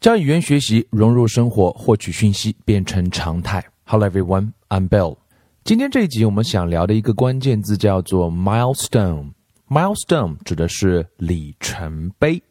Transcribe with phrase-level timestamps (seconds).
[0.00, 3.63] 将语言学习融入生活，获取讯息变成常态。
[3.83, 5.17] Hello everyone, I'm Bill。
[5.63, 12.41] 今天这一集我们想聊的一个关键字叫做 milestone。milestone 指的是里程碑。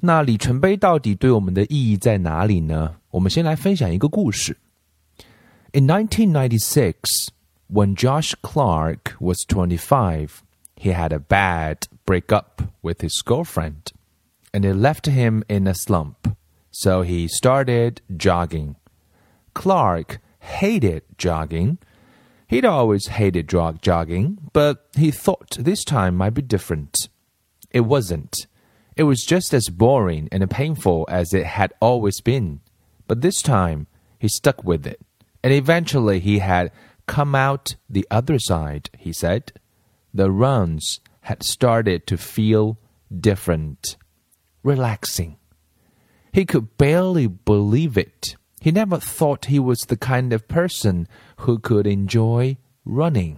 [0.00, 2.96] 那里程碑到底对我们的意义在哪里呢？
[3.10, 4.56] 我们先来分享一个故事。
[5.72, 7.28] In 1996,
[7.72, 10.28] when Josh Clark was 25,
[10.76, 13.92] he had a bad breakup with his girlfriend,
[14.52, 16.14] and it left him in a slump.
[16.76, 18.74] So he started jogging.
[19.54, 21.78] Clark hated jogging.
[22.48, 27.08] He'd always hated jog- jogging, but he thought this time might be different.
[27.70, 28.48] It wasn't.
[28.96, 32.60] It was just as boring and painful as it had always been.
[33.06, 33.86] But this time,
[34.18, 35.00] he stuck with it.
[35.44, 36.72] And eventually, he had
[37.06, 39.52] come out the other side, he said.
[40.12, 42.78] The runs had started to feel
[43.16, 43.96] different,
[44.64, 45.36] relaxing.
[46.34, 48.34] He could barely believe it.
[48.60, 51.06] He never thought he was the kind of person
[51.38, 53.36] who could enjoy running.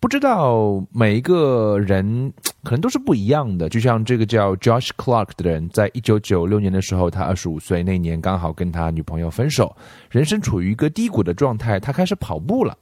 [0.00, 2.32] 不知道每一个人
[2.62, 9.74] 可能都是不一样的，就像这个叫 Josh Clark 的人，在一九九六年的时候，他二十五岁那年刚好跟他女朋友分手，
[10.10, 12.76] 人生处于一个低谷的状态，他开始跑步了，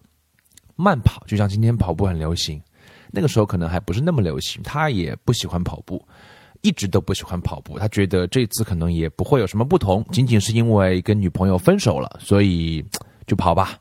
[0.75, 2.61] 慢跑，就像今天跑步很流行，
[3.12, 6.05] 那个时候可能还不是那么流行，他也不喜欢跑步。
[6.62, 12.84] 一直都不喜欢跑步，他觉得这次可能也不会有什么不同，仅仅是因为跟女朋友分手了，所以
[13.27, 13.78] 就跑吧。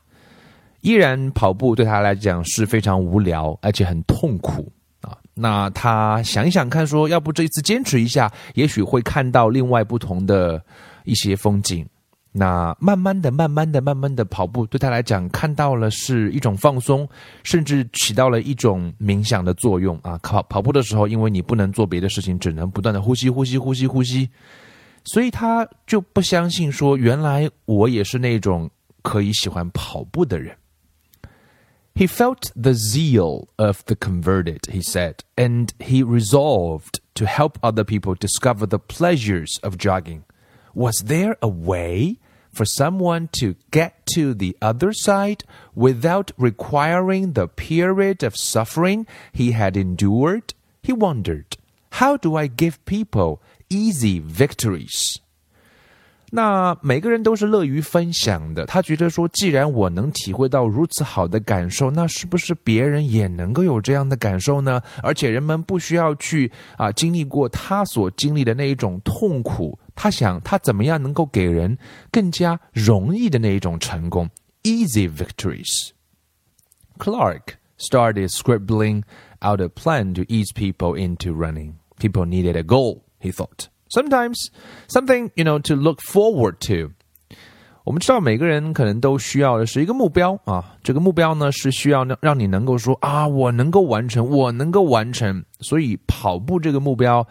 [0.81, 5.17] 依然跑步对他来讲是非常无聊，而且很痛苦啊。
[5.33, 10.63] 那他想一想看，说要不这一次坚持一下，也许会看到另外不同的
[11.03, 11.85] 一些风景。
[12.39, 17.09] 那慢慢的、慢慢的、慢慢的跑步，对他来讲看到了是一种放松，
[17.43, 20.19] 甚至起到了一种冥想的作用啊！
[20.21, 24.29] 跑跑步的时候，因为你不能做别的事情，只能不断的呼吸、呼吸、呼吸、呼吸，
[25.03, 28.69] 所以他就不相信说，原来我也是那种
[29.01, 30.55] 可以喜欢跑步的人。
[31.95, 38.13] He felt the zeal of the converted, he said, and he resolved to help other people
[38.13, 40.21] discover the pleasures of jogging.
[40.75, 42.17] Was there a way
[42.56, 45.40] for someone to get to the other side
[45.74, 50.54] without requiring the period of suffering he had endured?
[50.82, 51.46] He wondered,
[51.92, 53.38] how do I give people
[53.70, 55.16] easy victories?
[56.34, 58.64] 那每个人都是乐于分享的。
[58.64, 64.80] 他觉得说，既然我能体会到如此好的感受，那是不是别人也能够有这样的感受呢？
[65.02, 69.78] 而且人们不需要去啊经历过他所经历的那一种痛苦。
[69.96, 71.76] 他想，他怎么样能够给人
[72.10, 74.28] 更加容易的那一种成功？
[74.62, 75.90] Easy victories.
[76.98, 79.02] Clark started scribbling
[79.40, 81.74] out a plan to ease people into running.
[81.98, 83.66] People needed a goal, he thought.
[83.88, 84.50] Sometimes
[84.88, 86.92] something, you know, to look forward to.
[87.84, 95.44] 我们知道每个人可能都需要的是一个目标啊，这个目标呢是需要让让你能够说啊，我能够完成，我能够完成。
[95.58, 97.26] 所以跑步这个目标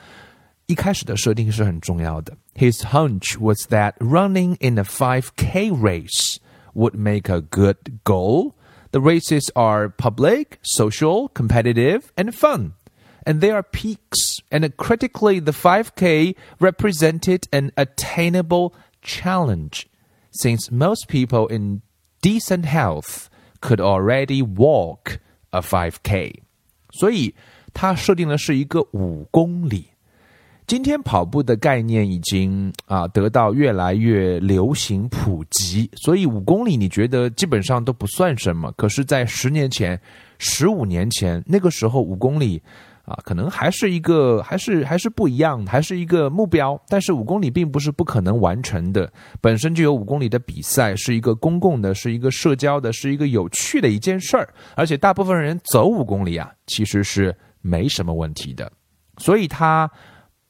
[0.67, 2.35] 一开始的设定是很重要的。
[2.56, 6.38] His hunch was that running in a 5K race
[6.73, 8.53] would make a good goal.
[8.91, 12.73] The races are public, social, competitive, and fun
[13.25, 14.41] and there are peaks.
[14.51, 19.88] And critically, the 5K represented an attainable challenge,
[20.31, 21.81] since most people in
[22.22, 23.29] decent health
[23.62, 25.19] could already walk
[25.53, 26.41] a 5K.
[26.94, 27.34] 所以
[27.73, 29.88] 它设定的是一个五公里。
[30.66, 38.72] 今天跑步的概念已经啊得到越来越流行普及，所以五公里你觉得基本上都不算什么。
[38.72, 40.00] 可是，在十年前、
[40.38, 42.60] 十五年前，那个时候五公里
[43.05, 46.76] 啊，可能还是一个，还是还是不一样，还是一个目标。
[46.88, 49.09] 但是五公里并不是不可能完成的，
[49.41, 54.53] 本身就有五公里的比赛，是一个公共的，是一个社交的，是一个有趣的一件事儿。
[54.75, 57.32] 而且大部分人走五公里啊，其实是
[57.62, 58.69] 没什么问题的。
[59.19, 59.88] 所以他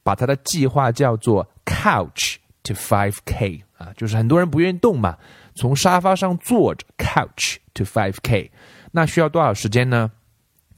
[0.06, 5.16] 把他的计划叫做 “couch to five k” 啊，就是很多人不愿意动嘛，
[5.54, 8.50] 从沙发上坐着 “couch to five k”，
[8.92, 10.10] 那需要多少时间呢？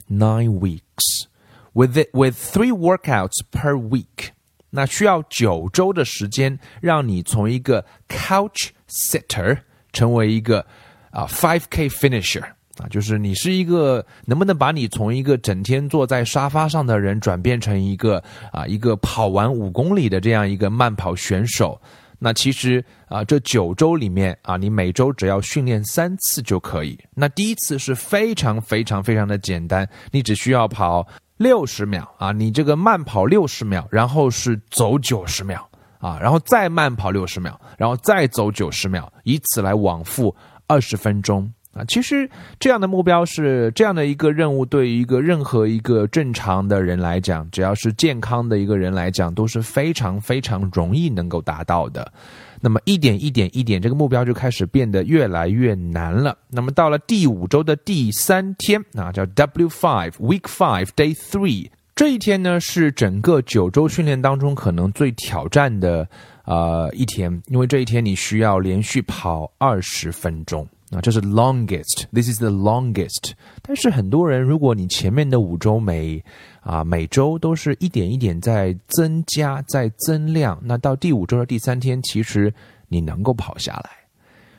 [0.09, 4.29] Nine weeks。with it, with three workouts per week，
[4.69, 9.59] 那需要九周的时间，让你从一个 couch sitter
[9.91, 10.65] 成为一个
[11.11, 12.43] 啊 five k finisher
[12.80, 21.80] 啊，就是你是一个能不能把你从一个整天坐在沙发上的人转变成一个啊一个跑完五公里的这样一个慢跑选手？
[22.18, 26.98] 那其实啊，这九周里面啊，你每周只要训练三次就可以。
[27.14, 31.06] 那第一次是非常非常非常的简单，你只需要跑。
[31.38, 35.66] 六十秒啊，你这个慢跑六十秒，然后是走九十秒
[35.98, 40.36] 啊，然后再慢跑六十秒，然后再走九十秒，以此来往复
[40.66, 41.84] 二十分钟啊。
[41.86, 42.28] 其实
[42.58, 52.12] 这样的目标是这样的一个任务，对于一个任何一个正常的人来讲，只要是健康的一个人来讲，都是非常非常容易能够达到的。
[52.62, 56.36] 那么一点一点一点，这个目标就开始变得越来越难了。
[56.50, 61.70] 那么到了第五周的第三天啊，叫 W five Week five Day three。
[61.96, 66.06] 这一天呢，是整个九周训练当中可能最挑战的
[66.44, 73.32] 呃一天，因为这一天你需要连续跑二十分钟啊，这是 longest，this is the longest。
[73.62, 76.22] 但是很多人，如果你前面的五周每
[76.60, 82.52] 啊每周都是一点一点在增加，在增量，那到第五周的第三天，其实
[82.88, 83.90] 你能够跑下来。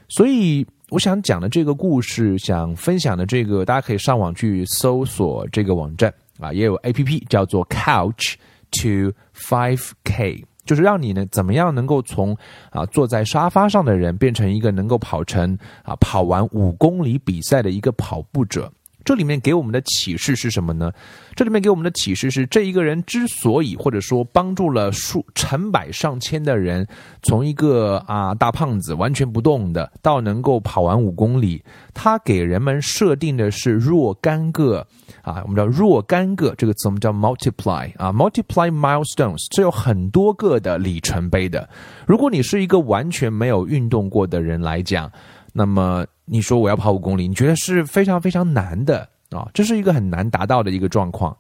[0.08, 6.14] 所以我想讲的这个故事，想分享的这个，大家可以上网去搜索这个网站。
[6.40, 8.34] 啊，也有 A P P 叫做 Couch
[8.72, 12.34] to Five K，就是让你呢怎么样能够从
[12.70, 18.72] 啊坐在沙发上的人变成一个能够跑成啊跑完五公里比赛的一个跑步者。
[19.04, 20.92] 这里面给我们的启示是什么呢？
[21.36, 26.86] 这里面给我们的启示是，这一个人之所以或者说帮助了数成百上千的人，
[27.24, 31.64] 从一个啊大胖子完全不动的，到能够跑完五公里，
[31.94, 34.86] 他给人们设定的是若干个
[35.22, 41.68] 啊，我们叫若干个这个词，我们叫 multiply 啊，multiply milestones，这有很多个的里程碑的。
[42.06, 45.12] 如果你是一个完全没有运动过的人来讲，
[45.52, 46.06] 那么。
[46.24, 49.00] 你说我要跑五公里，你觉得是非常非常难的
[49.32, 49.50] 啊？
[49.54, 51.36] 这是一个很难达到的一个状况。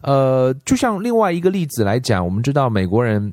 [0.00, 3.32] 呃，就像另外一个例子来讲，我们知道美国人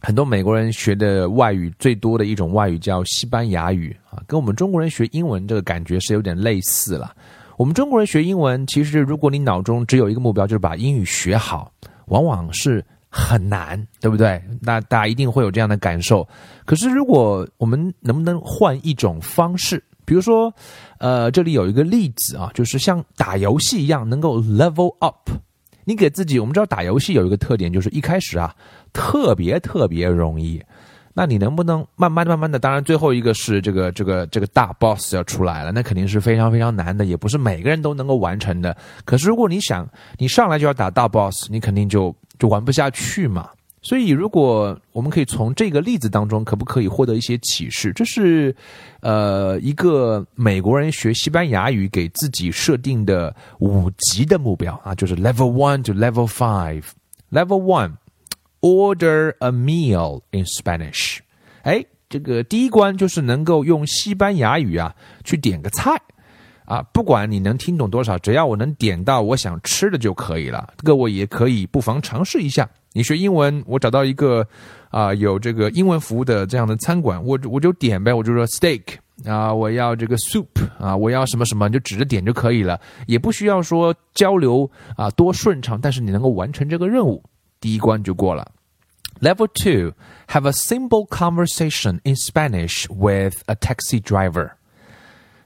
[0.00, 7.14] 很多美国人学的外语最多的一种外语叫西班牙语啊，跟我们中国人学英文这个感觉是有点类似了。
[7.58, 11.70] 我们中国人学英文，其实如果你脑中只有一个目标，就是把英语学好，
[12.06, 14.40] 往往是很难，对不对？
[14.62, 16.26] 那大家一定会有这样的感受。
[16.64, 19.82] 可是如果我们能不能换一种方式？
[20.06, 20.52] 比如说，
[20.98, 25.30] 呃，这里有一个例子啊，就是像打游戏一样，能够 level up。
[25.84, 28.54] 你给自己，我们知道打游戏有一个特点，就是一开始啊，
[28.92, 30.62] 特别特别容易。
[31.12, 32.58] 那你能不能慢慢慢慢的？
[32.58, 38.76] 当然，最后一个是这个这个这个大 boss 要出来了，那肯定是非常非常难的，也不是每个人都能够完成的。
[39.04, 43.50] 可是如果你想，你上来就要打大 boss，你肯定就就玩不下去嘛。
[43.82, 47.92] 所以，如果我们可以从这个例子当中，可不可以获得一些启示？
[47.94, 48.54] 这是，
[49.00, 56.84] 呃，一个美国人学西班牙语给自己设定的五级的目标啊，就是 Level One to Level Five。
[57.32, 57.92] Level one
[58.60, 61.18] Order a meal in Spanish。
[61.62, 65.90] 哎，这个第一关就是能够用西班牙语啊去点个菜
[66.64, 70.72] 啊，不管你能听懂多少，只要我能点到我想吃的就可以了。
[70.84, 72.68] 各位也可以不妨尝试一下。
[72.92, 74.46] 你学英文，我找到一个
[74.88, 78.82] 啊有这个英文服务的这样的餐馆，我我就点呗，我就说 steak
[79.24, 80.46] 啊，我要这个 soup
[80.78, 87.22] 啊，我要什么什么，你就指着点就可以了，也不需要说交流啊多顺畅，但是你能够完成这个任务，
[87.59, 88.51] 第一关就过了。
[89.21, 89.93] Level two,
[90.27, 94.51] have a simple conversation in Spanish with a taxi driver.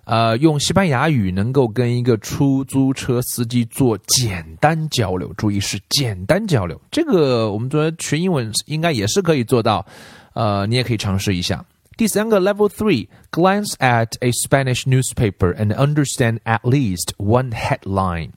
[0.06, 6.81] 呃，用西班牙语能够跟一个出租车司机做简单交流，注意是简单交流。
[6.90, 9.86] 这个我们昨天学英文应该也是可以做到，
[10.34, 11.64] 呃，你也可以尝试一下。
[11.96, 18.31] 第三个 Level Three，glance at a Spanish newspaper and understand at least one headline，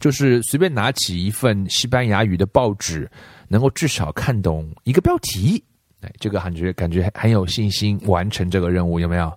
[0.00, 3.10] 就是随便拿起一份西班牙语的报纸，
[3.48, 5.62] 能够至少看懂一个标题。
[6.02, 9.32] 哎，这个感觉感觉很有信心完成这个任务，有没有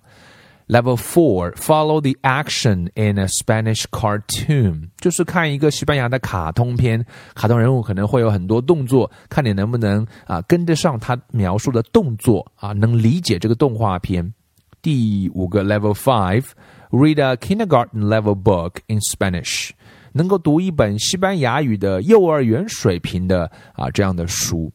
[0.68, 14.32] ？Level four, follow the action in a Spanish cartoon，就是看一个西班牙的卡通片，卡通人物可能会有很多动作，看你能不能啊跟得上他描述的动作啊，能理解这个动画片。
[14.82, 16.44] 第五个 Level five,
[16.90, 19.70] read a kindergarten level book in Spanish，
[20.12, 24.72] 能够读一本西班牙语的幼儿园水平的啊这样的书。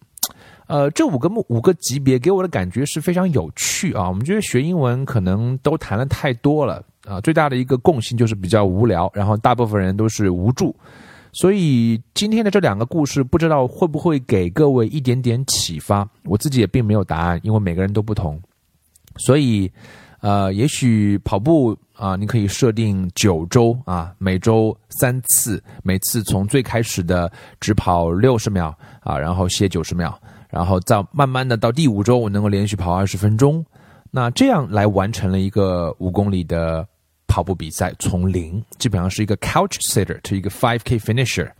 [0.68, 4.08] 呃，这五个目五个级别给我的感觉是非常有趣啊。
[4.10, 10.76] 我们觉得学英文可能都谈的太多了啊，最大的一个共性就是比较无聊，然后大部分人都是无助。
[11.34, 16.08] 所以今天的这两个故事，不知道会不会给各位一点点启发。
[16.24, 18.42] 我自己也并没有答案，因为每个人都不同。
[19.18, 19.72] 所以，
[20.26, 30.20] 呃，也许跑步啊，你可以设定九周啊，每周三次，每次从最开始的只跑六十秒啊，然后歇九十秒。
[30.50, 33.64] 然后再慢慢的到第五周，我能够连续跑二十分钟，
[34.10, 36.84] 那这样来完成了一个五公里的
[37.28, 41.52] 跑步比赛，从零基本上是一个 couch sitter to 一个 five k finisher。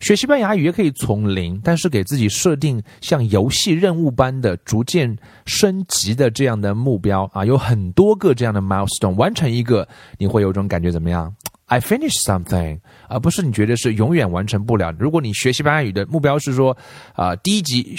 [0.00, 9.86] 学西班牙语也可以从零，但是给自己设定像游戏任务般的逐渐升级的这样的目标啊，有很多个这样的 milestone，完成一个，
[10.18, 11.34] 你会有种感觉怎么样
[11.66, 12.78] ？I finish something，
[13.08, 14.94] 而不是你觉得是永远完成不了。
[14.98, 16.76] 如果你学西班牙语的目标是说，
[17.14, 17.94] 啊，第一集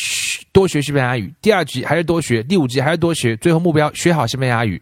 [0.51, 4.81] 多学西班牙语，第二集还是多学，第五集还是多学，最后目标学好西班牙语。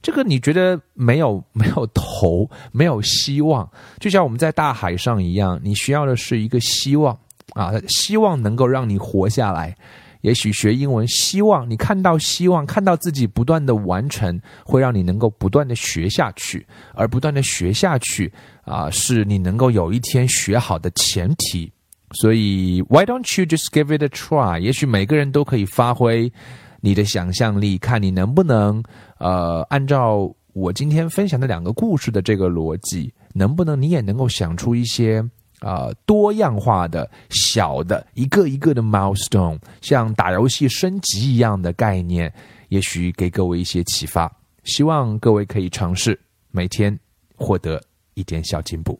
[0.00, 7.16] 这个你觉得没有 没有头，没有希望，就像我们在大海上一样，你需要的是一个希望
[7.54, 9.74] 啊，希望能够让你活下来。
[10.22, 18.32] 也许学英文，希望你看到希望，看到自己不断的完成，会让你能够不断的学下去，而不断的学下去
[18.64, 21.70] 啊，是你能够有一天学好的前提。
[22.12, 24.58] 所以，Why don't you just give it a try？
[24.58, 26.32] 也许每个人都可以发挥。
[26.80, 28.82] 你的想象力，看你能不能，
[29.18, 35.22] 呃，按照我今天分享的两个故事的这个逻辑，能不能你也能够想出一些
[35.60, 42.32] 啊多样化的小的一个一个的 milestone，像打游戏升级一样的概念，
[42.68, 44.32] 也许给各位一些启发。
[44.64, 46.18] 希望各位可以尝试
[46.50, 46.96] 每天
[47.34, 47.82] 获得
[48.14, 48.98] 一点小进步。